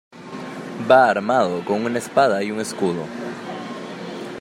Va 0.89 1.09
armado 1.11 1.63
con 1.63 1.85
una 1.85 1.99
espada 1.99 2.41
y 2.41 2.49
un 2.49 2.59
escudo. 2.59 3.05